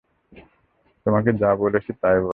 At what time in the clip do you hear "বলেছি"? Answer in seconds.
1.55-1.91